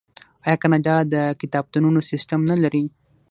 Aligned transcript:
آیا 0.45 0.57
کاناډا 0.63 0.95
د 1.13 1.15
کتابتونونو 1.41 1.99
سیستم 2.11 2.39
نلري؟ 2.51 2.83